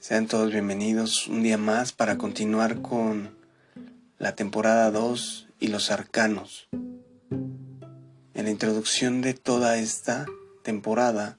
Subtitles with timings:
[0.00, 3.36] Sean todos bienvenidos un día más para continuar con
[4.16, 6.70] la temporada 2 y los arcanos.
[7.30, 10.24] En la introducción de toda esta
[10.62, 11.38] temporada,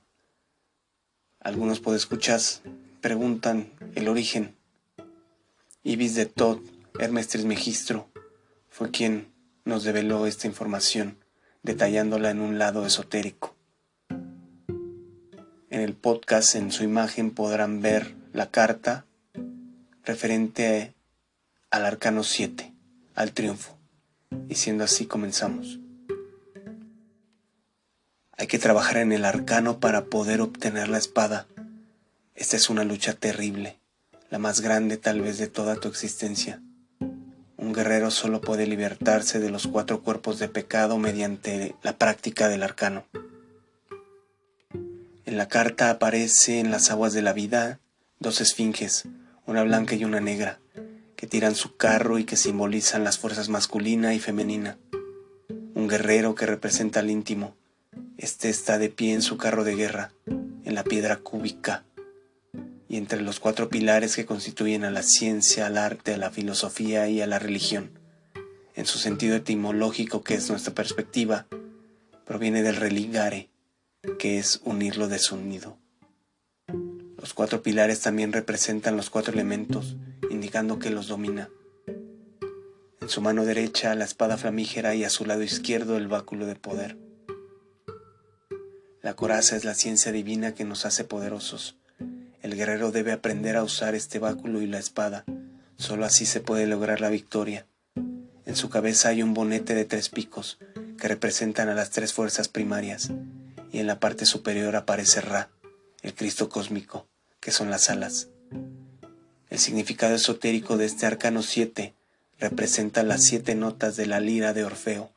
[1.39, 2.61] algunos podescuchas
[3.01, 4.55] preguntan el origen.
[5.81, 6.59] Ibis de Todd,
[6.99, 8.11] Hermes Trismegistro,
[8.69, 9.33] fue quien
[9.65, 11.17] nos develó esta información,
[11.63, 13.55] detallándola en un lado esotérico.
[15.71, 19.05] En el podcast, en su imagen, podrán ver la carta
[20.03, 20.93] referente
[21.69, 22.73] al arcano 7,
[23.15, 23.77] al triunfo.
[24.47, 25.79] Y siendo así comenzamos.
[28.37, 31.45] Hay que trabajar en el arcano para poder obtener la espada.
[32.33, 33.79] Esta es una lucha terrible,
[34.29, 36.61] la más grande tal vez de toda tu existencia.
[37.57, 42.63] Un guerrero solo puede libertarse de los cuatro cuerpos de pecado mediante la práctica del
[42.63, 43.05] arcano.
[45.25, 47.79] En la carta aparece en las aguas de la vida
[48.21, 49.05] dos esfinges,
[49.47, 50.59] una blanca y una negra,
[51.15, 54.77] que tiran su carro y que simbolizan las fuerzas masculina y femenina.
[55.73, 57.55] Un guerrero que representa al íntimo.
[58.19, 61.83] Este está de pie en su carro de guerra, en la piedra cúbica,
[62.87, 67.09] y entre los cuatro pilares que constituyen a la ciencia, al arte, a la filosofía
[67.09, 67.89] y a la religión.
[68.75, 71.47] En su sentido etimológico, que es nuestra perspectiva,
[72.25, 73.49] proviene del religare,
[74.19, 75.80] que es unirlo desunido.
[77.21, 79.95] Los cuatro pilares también representan los cuatro elementos,
[80.31, 81.51] indicando que los domina.
[82.99, 86.55] En su mano derecha la espada flamígera y a su lado izquierdo el báculo de
[86.55, 86.97] poder.
[89.03, 91.77] La coraza es la ciencia divina que nos hace poderosos.
[92.41, 95.23] El guerrero debe aprender a usar este báculo y la espada.
[95.77, 97.67] Solo así se puede lograr la victoria.
[98.47, 100.57] En su cabeza hay un bonete de tres picos
[100.97, 103.11] que representan a las tres fuerzas primarias,
[103.71, 105.51] y en la parte superior aparece Ra,
[106.01, 107.10] el Cristo cósmico
[107.41, 108.29] que son las alas.
[109.49, 111.93] El significado esotérico de este arcano 7
[112.39, 115.11] representa las siete notas de la lira de Orfeo,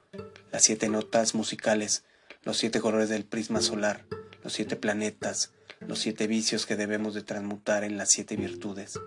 [0.51, 2.03] las siete notas musicales,
[2.43, 4.05] los siete colores del prisma solar,
[4.43, 5.53] los siete planetas,
[5.87, 8.99] los siete vicios que debemos de transmutar en las siete virtudes,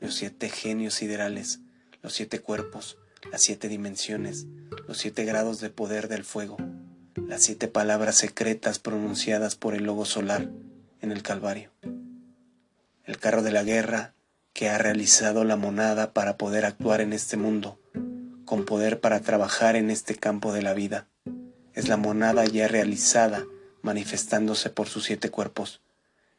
[0.00, 1.60] los siete genios siderales,
[2.02, 2.98] los siete cuerpos,
[3.30, 4.46] las siete dimensiones,
[4.88, 6.56] los siete grados de poder del fuego,
[7.28, 10.50] las siete palabras secretas pronunciadas por el logo solar
[11.00, 11.70] en el Calvario
[13.12, 14.14] el carro de la guerra
[14.54, 17.78] que ha realizado la monada para poder actuar en este mundo,
[18.46, 21.08] con poder para trabajar en este campo de la vida.
[21.74, 23.44] Es la monada ya realizada,
[23.82, 25.82] manifestándose por sus siete cuerpos.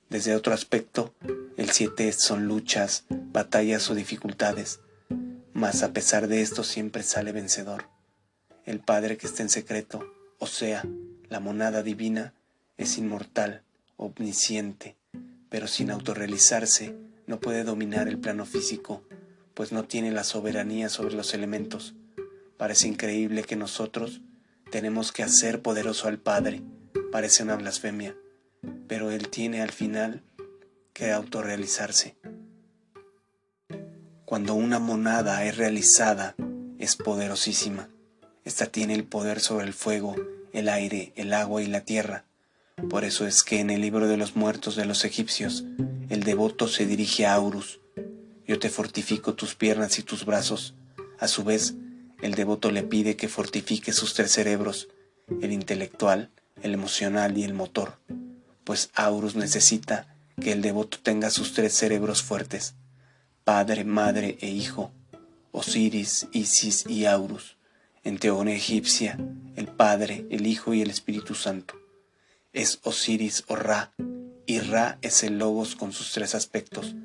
[0.10, 1.14] Desde otro aspecto,
[1.58, 4.80] el siete son luchas, batallas o dificultades,
[5.54, 7.88] mas a pesar de esto siempre sale vencedor.
[8.66, 10.84] El Padre que está en secreto, o sea,
[11.30, 12.34] la monada divina,
[12.78, 13.62] es inmortal,
[13.96, 14.98] omnisciente,
[15.54, 16.96] pero sin autorrealizarse
[17.28, 19.04] no puede dominar el plano físico,
[19.54, 21.94] pues no tiene la soberanía sobre los elementos.
[22.58, 24.22] Parece increíble que nosotros
[24.72, 26.64] tenemos que hacer poderoso al Padre,
[27.12, 28.16] parece una blasfemia,
[28.88, 30.24] pero Él tiene al final
[30.92, 32.16] que autorrealizarse.
[34.26, 36.34] Cuando una monada es realizada,
[36.80, 37.90] es poderosísima.
[38.44, 40.16] Esta tiene el poder sobre el fuego,
[40.52, 42.26] el aire, el agua y la tierra.
[42.90, 45.64] Por eso es que en el libro de los muertos de los egipcios,
[46.10, 47.80] el devoto se dirige a Aurus.
[48.46, 50.76] Yo te fortifico tus piernas y tus brazos.
[51.20, 51.76] A su vez,
[52.22, 54.90] el devoto le pide que fortifique sus tres cerebros,
[55.42, 57.98] el intelectual, el emocional y el motor,
[58.64, 62.76] pues Aurus necesita que el devoto tenga sus tres cerebros fuertes,
[63.44, 64.92] padre, madre e hijo,
[65.52, 67.58] Osiris, Isis y Aurus,
[68.04, 69.18] en teoría egipcia,
[69.56, 71.83] el Padre, el Hijo y el Espíritu Santo
[72.54, 73.94] es Osiris o Ra,
[74.46, 76.96] y Ra es el Logos con sus tres aspectos.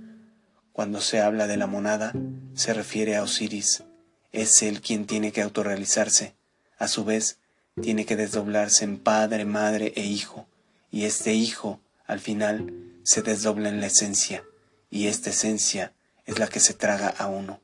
[0.73, 2.13] Cuando se habla de la monada,
[2.55, 3.83] se refiere a Osiris.
[4.31, 6.35] Es él quien tiene que autorrealizarse.
[6.79, 7.39] A su vez,
[7.81, 10.47] tiene que desdoblarse en padre, madre e hijo,
[10.91, 12.73] y este hijo, al final,
[13.03, 14.45] se desdobla en la esencia,
[14.91, 15.95] y esta esencia
[16.27, 17.61] es la que se traga a uno,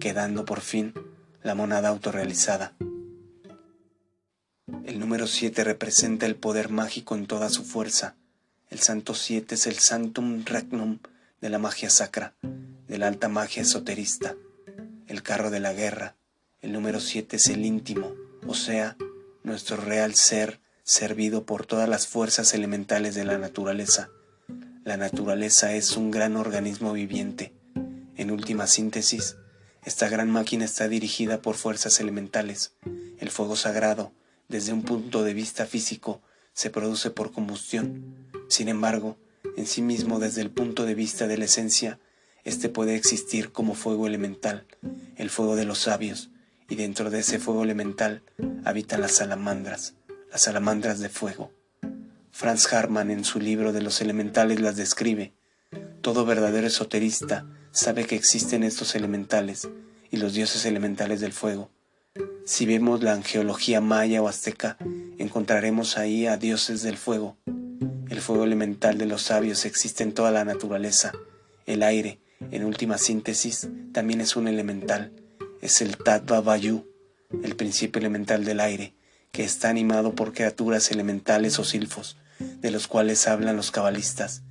[0.00, 0.92] quedando por fin
[1.42, 2.74] la monada autorrealizada.
[4.84, 8.16] El número 7 representa el poder mágico en toda su fuerza.
[8.68, 10.98] El santo 7 es el santum regnum
[11.40, 12.34] de la magia sacra,
[12.86, 14.36] de la alta magia esoterista,
[15.06, 16.16] el carro de la guerra.
[16.60, 18.14] El número 7 es el íntimo,
[18.46, 18.96] o sea,
[19.42, 24.10] nuestro real ser servido por todas las fuerzas elementales de la naturaleza.
[24.84, 27.54] La naturaleza es un gran organismo viviente.
[28.16, 29.36] En última síntesis,
[29.84, 32.74] esta gran máquina está dirigida por fuerzas elementales,
[33.18, 34.12] el fuego sagrado,
[34.48, 36.22] desde un punto de vista físico,
[36.52, 38.16] se produce por combustión.
[38.48, 39.18] Sin embargo,
[39.56, 41.98] en sí mismo, desde el punto de vista de la esencia,
[42.44, 44.64] Este puede existir como fuego elemental,
[45.16, 46.30] el fuego de los sabios,
[46.66, 48.22] y dentro de ese fuego elemental
[48.64, 49.94] habitan las salamandras,
[50.30, 51.52] las salamandras de fuego.
[52.30, 55.34] Franz Hartmann en su libro de los elementales las describe.
[56.00, 59.68] Todo verdadero esoterista sabe que existen estos elementales
[60.10, 61.70] y los dioses elementales del fuego.
[62.48, 64.78] Si vemos la angeología maya o azteca,
[65.18, 67.36] encontraremos ahí a dioses del fuego.
[68.08, 71.12] El fuego elemental de los sabios existe en toda la naturaleza.
[71.66, 72.20] El aire,
[72.50, 75.12] en última síntesis, también es un elemental.
[75.60, 76.86] Es el Tattva Vayu,
[77.44, 78.94] el principio elemental del aire,
[79.30, 84.42] que está animado por criaturas elementales o silfos, de los cuales hablan los cabalistas.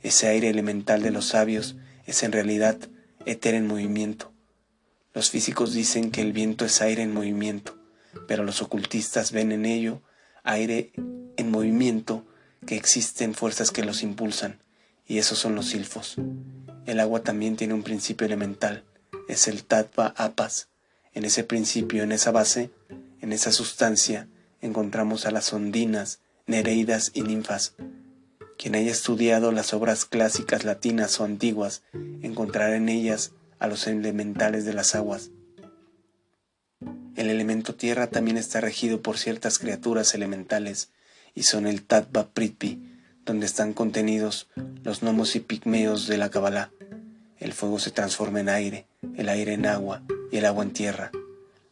[0.00, 1.76] Ese aire elemental de los sabios
[2.06, 2.78] es en realidad
[3.26, 4.33] éter en movimiento.
[5.14, 7.78] Los físicos dicen que el viento es aire en movimiento,
[8.26, 10.02] pero los ocultistas ven en ello
[10.42, 10.92] aire
[11.36, 12.26] en movimiento
[12.66, 14.60] que existen fuerzas que los impulsan,
[15.06, 16.16] y esos son los silfos.
[16.84, 18.84] El agua también tiene un principio elemental,
[19.28, 20.68] es el tattva apas.
[21.12, 22.70] En ese principio, en esa base,
[23.20, 24.28] en esa sustancia,
[24.60, 27.76] encontramos a las ondinas, nereidas y ninfas,
[28.58, 31.82] quien haya estudiado las obras clásicas latinas o antiguas
[32.22, 33.32] encontrará en ellas
[33.64, 35.30] a los elementales de las aguas.
[37.16, 40.90] El elemento tierra también está regido por ciertas criaturas elementales
[41.34, 42.92] y son el Tattva Prithvi,
[43.24, 44.48] donde están contenidos
[44.82, 46.70] los gnomos y pigmeos de la Kabbalah.
[47.38, 51.10] El fuego se transforma en aire, el aire en agua y el agua en tierra.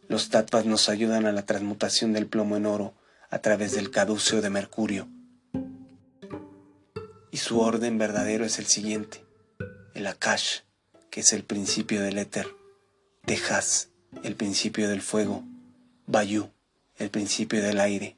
[0.09, 2.95] Los tattvas nos ayudan a la transmutación del plomo en oro
[3.31, 5.09] a través del caduceo de mercurio
[7.33, 9.25] y su orden verdadero es el siguiente.
[9.95, 10.61] El Akash,
[11.13, 12.47] que es el principio del éter.
[13.27, 13.91] Tejas,
[14.23, 15.45] el principio del fuego.
[16.07, 16.49] Bayu,
[16.97, 18.17] el principio del aire.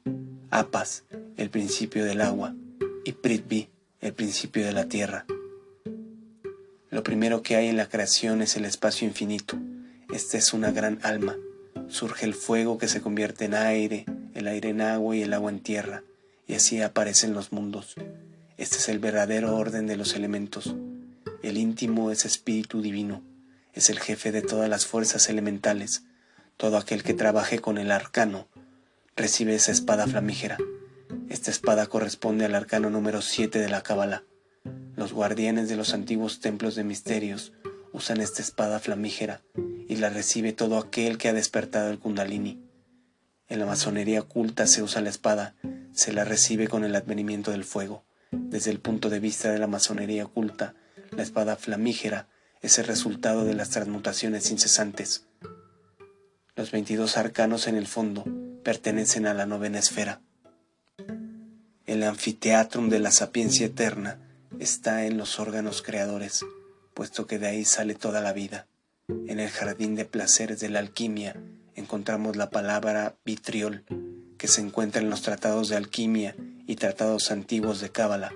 [0.49, 1.03] Apas,
[1.35, 2.55] el principio del agua.
[3.03, 3.67] Y Prithvi,
[3.99, 5.25] el principio de la tierra.
[6.89, 9.57] Lo primero que hay en la creación es el espacio infinito.
[10.13, 11.35] Esta es una gran alma.
[11.89, 14.05] Surge el fuego que se convierte en aire,
[14.35, 16.03] el aire en agua y el agua en tierra,
[16.47, 17.95] y así aparecen los mundos.
[18.57, 20.73] Este es el verdadero orden de los elementos.
[21.45, 23.21] El íntimo es espíritu divino,
[23.71, 26.01] es el jefe de todas las fuerzas elementales.
[26.57, 28.47] Todo aquel que trabaje con el arcano
[29.15, 30.57] recibe esa espada flamígera.
[31.29, 34.23] Esta espada corresponde al arcano número 7 de la Cábala.
[34.95, 37.53] Los guardianes de los antiguos templos de misterios
[37.93, 39.43] usan esta espada flamígera
[39.87, 42.59] y la recibe todo aquel que ha despertado el kundalini.
[43.49, 45.53] En la masonería oculta se usa la espada,
[45.93, 48.03] se la recibe con el advenimiento del fuego.
[48.31, 50.73] Desde el punto de vista de la masonería oculta,
[51.11, 52.27] la espada flamígera
[52.61, 55.25] es el resultado de las transmutaciones incesantes.
[56.55, 58.23] Los 22 arcanos en el fondo
[58.63, 60.21] pertenecen a la novena esfera.
[61.85, 64.19] El anfiteatrum de la sapiencia eterna
[64.59, 66.43] está en los órganos creadores,
[66.93, 68.67] puesto que de ahí sale toda la vida.
[69.27, 71.35] En el jardín de placeres de la alquimia
[71.75, 73.83] encontramos la palabra vitriol,
[74.37, 76.35] que se encuentra en los tratados de alquimia
[76.65, 78.33] y tratados antiguos de Cábala.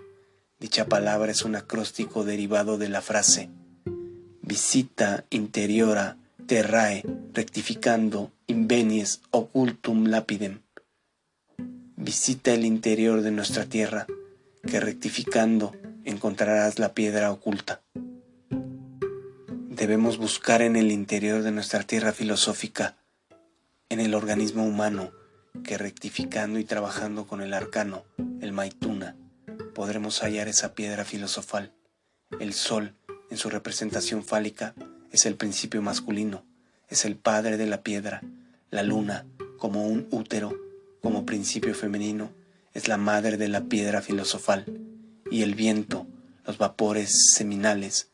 [0.59, 3.49] Dicha palabra es un acróstico derivado de la frase
[4.49, 6.17] visita interiora
[6.47, 7.03] terrae
[7.33, 10.61] rectificando invenies occultum lapidem.
[11.95, 14.07] Visita el interior de nuestra tierra,
[14.65, 17.83] que rectificando encontrarás la piedra oculta.
[19.69, 22.97] Debemos buscar en el interior de nuestra tierra filosófica,
[23.89, 25.11] en el organismo humano,
[25.63, 28.03] que rectificando y trabajando con el arcano,
[28.41, 29.15] el maituna,
[29.73, 31.71] podremos hallar esa piedra filosofal.
[32.39, 32.95] El sol,
[33.29, 34.75] en su representación fálica,
[35.11, 36.43] es el principio masculino,
[36.87, 38.21] es el padre de la piedra.
[38.69, 39.25] La luna,
[39.57, 40.53] como un útero,
[41.01, 42.31] como principio femenino,
[42.73, 44.65] es la madre de la piedra filosofal.
[45.31, 46.07] Y el viento,
[46.45, 48.09] los vapores seminales,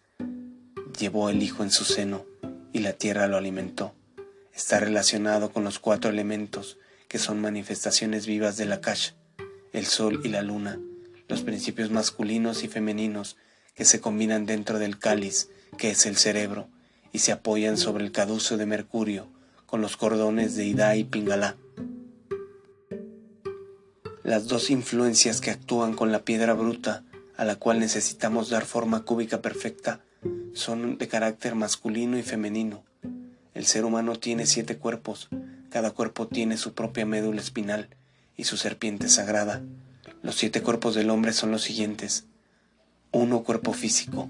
[0.98, 2.26] llevó el hijo en su seno
[2.74, 3.94] y la tierra lo alimentó.
[4.54, 9.12] Está relacionado con los cuatro elementos que son manifestaciones vivas de la Kash,
[9.74, 10.80] el sol y la luna,
[11.28, 13.38] los principios masculinos y femeninos
[13.74, 16.68] que se combinan dentro del cáliz, que es el cerebro,
[17.12, 19.28] y se apoyan sobre el caduce de Mercurio,
[19.66, 21.56] con los cordones de Ida y Pingalá.
[24.24, 27.04] Las dos influencias que actúan con la piedra bruta,
[27.38, 30.02] a la cual necesitamos dar forma cúbica perfecta,
[30.54, 32.84] son de carácter masculino y femenino.
[33.54, 35.30] El ser humano tiene siete cuerpos,
[35.70, 37.90] cada cuerpo tiene su propia médula espinal
[38.38, 39.62] y su serpiente sagrada.
[40.26, 42.26] Los siete cuerpos del hombre son los siguientes.
[43.12, 44.28] Uno cuerpo físico,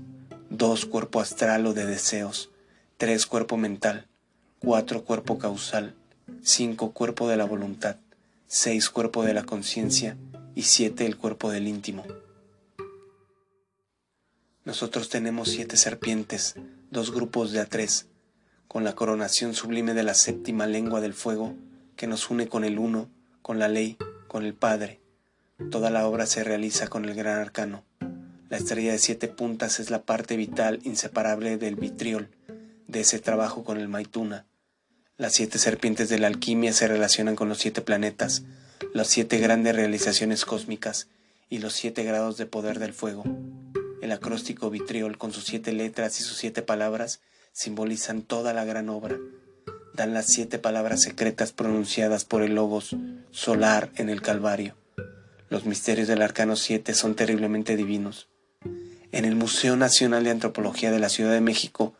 [0.49, 2.49] dos cuerpo astral o de deseos,
[2.97, 4.05] tres cuerpo mental,
[4.59, 5.95] cuatro cuerpo causal,
[6.43, 7.95] cinco cuerpo de la voluntad,
[8.45, 10.17] seis cuerpo de la conciencia
[10.53, 12.03] y siete el cuerpo del íntimo.
[14.65, 16.55] Nosotros tenemos siete serpientes,
[16.91, 18.07] dos grupos de a tres,
[18.67, 21.55] con la coronación sublime de la séptima lengua del fuego
[21.95, 23.07] que nos une con el uno,
[23.41, 23.95] con la ley,
[24.27, 25.04] con el Padre.
[25.71, 27.85] Toda la obra se realiza con el gran arcano.
[28.49, 32.29] La estrella de siete puntas es la parte vital inseparable del vitriol,
[32.87, 34.45] de ese trabajo con el maituna.
[35.17, 38.43] Las siete serpientes de la alquimia se relacionan con los siete planetas,
[38.93, 41.07] las siete grandes realizaciones cósmicas
[41.49, 43.23] y los siete grados de poder del fuego.
[44.01, 47.21] El acróstico vitriol, con sus siete letras y sus siete palabras,
[47.53, 49.17] simbolizan toda la gran obra.
[49.93, 52.93] Dan las siete palabras secretas pronunciadas por el Logos
[53.31, 54.75] solar en el Calvario.
[55.55, 58.27] Los misterios del Arcano 7 son terriblemente divinos.
[59.13, 61.93] En el Museo Nacional de Antropología de la Ciudad de México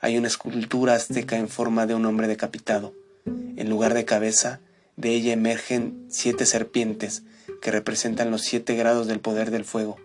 [0.00, 2.94] hay una escultura azteca en forma de un hombre decapitado.
[3.26, 4.60] En lugar de cabeza,
[4.96, 7.24] de ella emergen siete serpientes
[7.60, 9.98] que representan los siete grados del poder del fuego.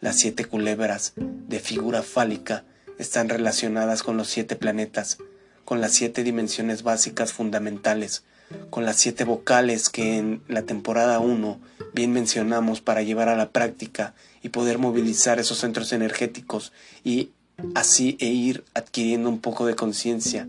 [0.00, 2.62] Las siete culebras, de figura fálica,
[3.00, 5.18] están relacionadas con los siete planetas,
[5.64, 8.22] con las siete dimensiones básicas fundamentales,
[8.70, 13.50] con las siete vocales que en la temporada 1 bien mencionamos para llevar a la
[13.50, 16.72] práctica y poder movilizar esos centros energéticos
[17.04, 17.30] y
[17.74, 20.48] así e ir adquiriendo un poco de conciencia,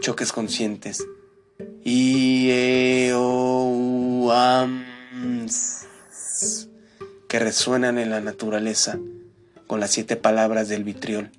[0.00, 1.04] choques conscientes.
[1.82, 4.30] Y e, o,
[7.28, 8.98] que resuenan en la naturaleza
[9.66, 11.30] con las siete palabras del vitriol.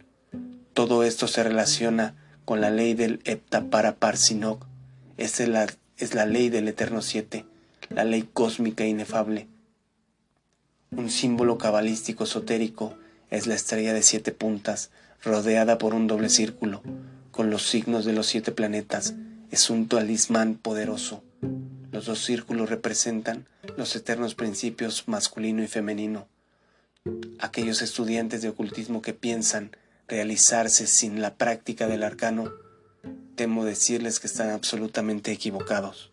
[0.74, 2.16] Todo esto se relaciona
[2.46, 4.66] con la ley del Heptaparaparsinok.
[5.18, 5.68] Esta es la,
[5.98, 7.46] es la ley del Eterno Siete,
[7.90, 9.48] la ley cósmica inefable.
[10.92, 12.98] Un símbolo cabalístico esotérico
[13.30, 14.90] es la estrella de siete puntas,
[15.24, 16.82] rodeada por un doble círculo,
[17.32, 19.14] con los signos de los siete planetas.
[19.52, 21.24] Es un talismán poderoso.
[21.92, 23.46] Los dos círculos representan
[23.78, 26.28] los eternos principios masculino y femenino.
[27.40, 29.72] Aquellos estudiantes de ocultismo que piensan
[30.08, 32.52] realizarse sin la práctica del arcano,
[33.36, 36.12] temo decirles que están absolutamente equivocados.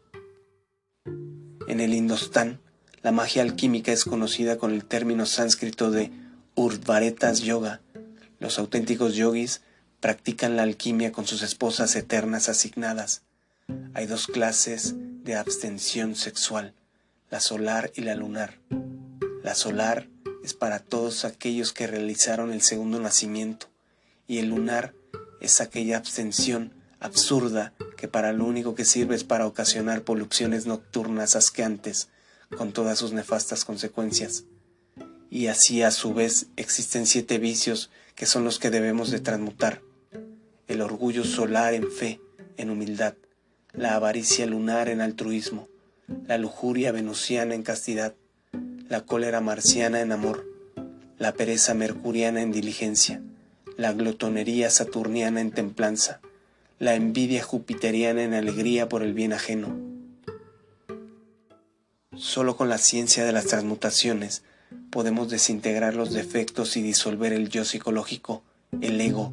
[1.66, 2.61] En el Indostán,
[3.02, 6.11] la magia alquímica es conocida con el término sánscrito de
[6.54, 7.80] Urvaretas Yoga.
[8.38, 9.62] Los auténticos yogis
[10.00, 13.23] practican la alquimia con sus esposas eternas asignadas.
[13.94, 14.94] Hay dos clases
[15.25, 16.75] de abstención sexual,
[17.30, 18.59] la solar y la lunar.
[19.42, 20.09] La solar
[20.42, 23.68] es para todos aquellos que realizaron el segundo nacimiento
[24.26, 24.94] y el lunar
[25.40, 27.73] es aquella abstención absurda
[28.04, 32.11] que para lo único que sirve es para ocasionar poluciones nocturnas asqueantes
[32.54, 34.44] con todas sus nefastas consecuencias.
[35.30, 39.80] Y así a su vez existen siete vicios que son los que debemos de transmutar.
[40.68, 42.20] El orgullo solar en fe,
[42.58, 43.14] en humildad,
[43.73, 45.70] la avaricia lunar en altruismo,
[46.26, 48.14] la lujuria venusiana en castidad,
[48.87, 50.44] la cólera marciana en amor,
[51.16, 53.23] la pereza mercuriana en diligencia,
[53.78, 56.20] la glotonería saturniana en templanza,
[56.78, 59.76] la envidia jupiteriana en alegría por el bien ajeno.
[62.16, 64.42] Solo con la ciencia de las transmutaciones
[64.90, 68.42] podemos desintegrar los defectos y disolver el yo psicológico,
[68.80, 69.32] el ego.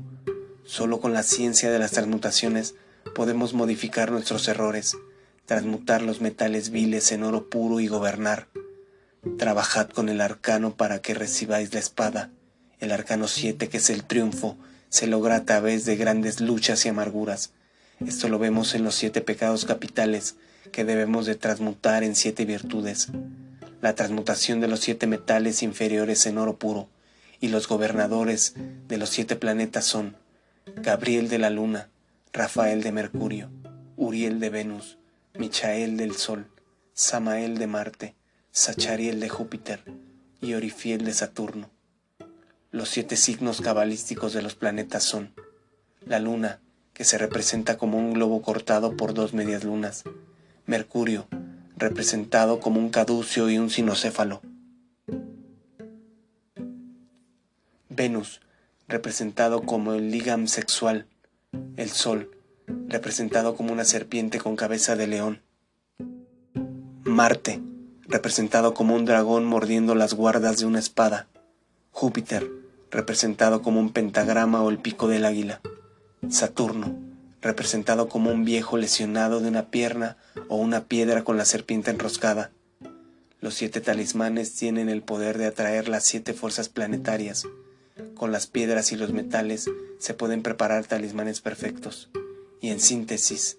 [0.66, 2.76] Solo con la ciencia de las transmutaciones
[3.16, 4.98] podemos modificar nuestros errores,
[5.46, 8.48] transmutar los metales viles en oro puro y gobernar.
[9.38, 12.32] Trabajad con el arcano para que recibáis la espada.
[12.80, 14.58] El arcano 7, que es el triunfo,
[14.92, 17.54] se logra a través de grandes luchas y amarguras.
[18.06, 20.36] Esto lo vemos en los siete pecados capitales
[20.74, 23.08] que debemos de transmutar en siete virtudes.
[23.82, 26.90] La transmutación de los siete metales inferiores en oro puro
[27.40, 28.54] y los gobernadores
[28.90, 30.18] de los siete planetas son
[30.76, 31.90] Gabriel de la Luna,
[32.34, 33.50] Rafael de Mercurio,
[33.96, 34.98] Uriel de Venus,
[35.36, 36.48] Michael del Sol,
[36.94, 38.16] Samael de Marte,
[38.52, 39.86] Sachariel de Júpiter
[40.42, 41.70] y Orifiel de Saturno.
[42.72, 45.34] Los siete signos cabalísticos de los planetas son
[46.06, 46.62] la Luna,
[46.94, 50.04] que se representa como un globo cortado por dos medias lunas,
[50.66, 51.28] Mercurio,
[51.76, 54.42] representado como un caducio y un sinocéfalo,
[57.90, 58.40] Venus,
[58.88, 61.08] representado como el ligam sexual,
[61.76, 62.32] el sol,
[62.88, 65.42] representado como una serpiente con cabeza de león.
[67.04, 67.62] Marte,
[68.08, 71.28] representado como un dragón mordiendo las guardas de una espada.
[71.92, 72.61] Júpiter,
[72.92, 75.62] representado como un pentagrama o el pico del águila.
[76.30, 76.96] Saturno,
[77.42, 80.18] representado como un viejo lesionado de una pierna
[80.50, 82.52] o una piedra con la serpiente enroscada.
[83.40, 87.48] Los siete talismanes tienen el poder de atraer las siete fuerzas planetarias,
[88.14, 92.10] con las piedras y los metales se pueden preparar talismanes perfectos.
[92.60, 93.58] Y en síntesis,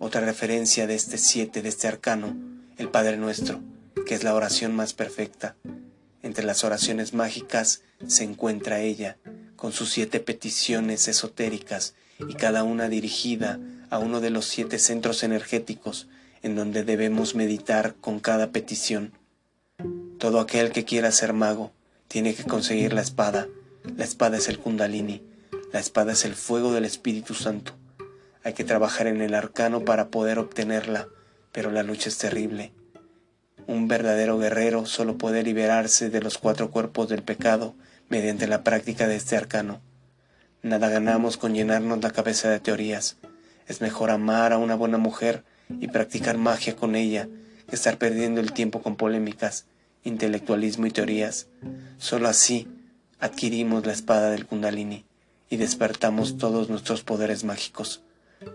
[0.00, 2.36] otra referencia de este siete, de este arcano,
[2.76, 3.60] el Padre Nuestro,
[4.06, 5.54] que es la oración más perfecta.
[6.30, 9.16] Entre las oraciones mágicas se encuentra ella,
[9.56, 13.58] con sus siete peticiones esotéricas y cada una dirigida
[13.90, 16.06] a uno de los siete centros energéticos
[16.44, 19.10] en donde debemos meditar con cada petición.
[20.20, 21.72] Todo aquel que quiera ser mago
[22.06, 23.48] tiene que conseguir la espada.
[23.96, 25.24] La espada es el kundalini,
[25.72, 27.72] la espada es el fuego del Espíritu Santo.
[28.44, 31.08] Hay que trabajar en el arcano para poder obtenerla,
[31.50, 32.70] pero la lucha es terrible.
[33.66, 37.74] Un verdadero guerrero solo puede liberarse de los cuatro cuerpos del pecado
[38.08, 39.80] mediante la práctica de este arcano.
[40.62, 43.16] Nada ganamos con llenarnos la cabeza de teorías.
[43.66, 47.28] Es mejor amar a una buena mujer y practicar magia con ella
[47.68, 49.66] que estar perdiendo el tiempo con polémicas,
[50.02, 51.46] intelectualismo y teorías.
[51.98, 52.68] Solo así
[53.20, 55.04] adquirimos la espada del kundalini
[55.48, 58.02] y despertamos todos nuestros poderes mágicos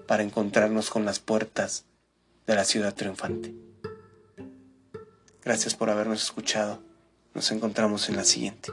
[0.08, 1.86] para encontrarnos con las puertas
[2.46, 3.54] de la ciudad triunfante.
[5.46, 6.82] Gracias por habernos escuchado.
[7.36, 8.72] Nos encontramos en la siguiente.